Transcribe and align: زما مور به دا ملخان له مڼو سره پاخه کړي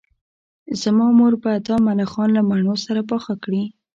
زما 0.81 1.07
مور 1.17 1.33
به 1.43 1.51
دا 1.67 1.75
ملخان 1.87 2.29
له 2.37 2.41
مڼو 2.49 2.75
سره 2.85 3.01
پاخه 3.09 3.33
کړي 3.43 3.63